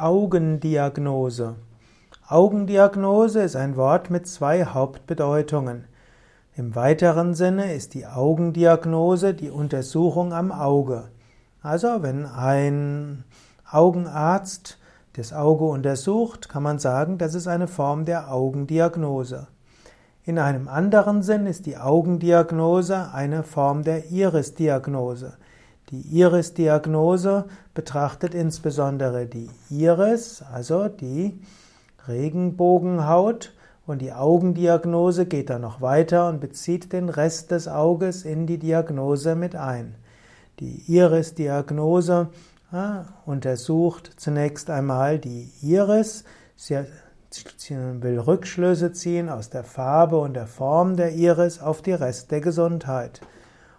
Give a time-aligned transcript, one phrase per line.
[0.00, 1.56] Augendiagnose.
[2.28, 5.86] Augendiagnose ist ein Wort mit zwei Hauptbedeutungen.
[6.54, 11.08] Im weiteren Sinne ist die Augendiagnose die Untersuchung am Auge.
[11.62, 13.24] Also wenn ein
[13.68, 14.78] Augenarzt
[15.14, 19.48] das Auge untersucht, kann man sagen, das ist eine Form der Augendiagnose.
[20.22, 25.38] In einem anderen Sinn ist die Augendiagnose eine Form der Irisdiagnose.
[25.90, 31.40] Die Iris-Diagnose betrachtet insbesondere die Iris, also die
[32.06, 33.52] Regenbogenhaut,
[33.86, 38.58] und die Augendiagnose geht dann noch weiter und bezieht den Rest des Auges in die
[38.58, 39.94] Diagnose mit ein.
[40.60, 42.28] Die Iris-Diagnose
[42.70, 46.24] ja, untersucht zunächst einmal die Iris.
[46.54, 46.78] Sie
[47.70, 52.42] will Rückschlüsse ziehen aus der Farbe und der Form der Iris auf die Rest der
[52.42, 53.22] Gesundheit.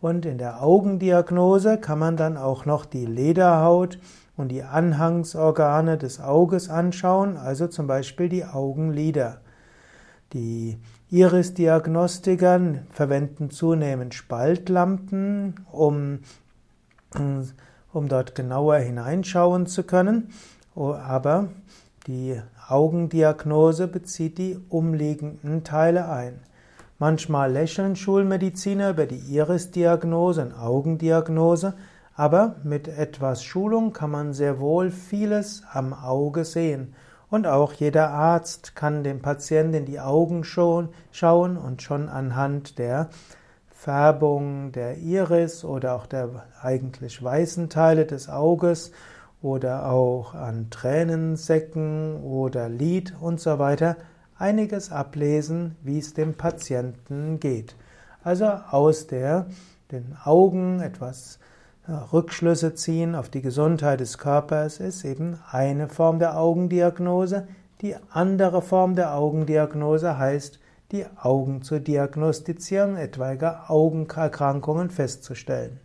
[0.00, 3.98] Und in der Augendiagnose kann man dann auch noch die Lederhaut
[4.36, 9.42] und die Anhangsorgane des Auges anschauen, also zum Beispiel die Augenlider.
[10.32, 10.78] Die
[11.10, 12.60] Iris-Diagnostiker
[12.90, 16.20] verwenden zunehmend Spaltlampen, um,
[17.92, 20.30] um dort genauer hineinschauen zu können,
[20.74, 21.48] aber
[22.06, 26.40] die Augendiagnose bezieht die umliegenden Teile ein.
[27.02, 31.72] Manchmal lächeln Schulmediziner über die Irisdiagnose und Augendiagnose,
[32.14, 36.92] aber mit etwas Schulung kann man sehr wohl vieles am Auge sehen.
[37.30, 40.90] Und auch jeder Arzt kann dem Patienten in die Augen schauen
[41.56, 43.08] und schon anhand der
[43.70, 46.28] Färbung der Iris oder auch der
[46.60, 48.92] eigentlich weißen Teile des Auges
[49.40, 53.96] oder auch an Tränensäcken oder Lid und so weiter
[54.40, 57.76] einiges ablesen, wie es dem Patienten geht.
[58.22, 59.46] Also aus der,
[59.90, 61.38] den Augen etwas
[62.12, 67.48] Rückschlüsse ziehen auf die Gesundheit des Körpers ist eben eine Form der Augendiagnose.
[67.80, 70.60] Die andere Form der Augendiagnose heißt,
[70.92, 75.80] die Augen zu diagnostizieren, etwaige Augenerkrankungen festzustellen.